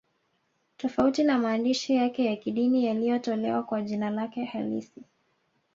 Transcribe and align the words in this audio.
Tofauti 0.77 1.23
na 1.23 1.37
maandishi 1.37 1.93
yake 1.95 2.25
ya 2.25 2.35
kidini 2.35 2.85
yaliyotolewa 2.85 3.63
kwa 3.63 3.81
jina 3.81 4.09
lake 4.09 4.43
halisi 4.43 5.03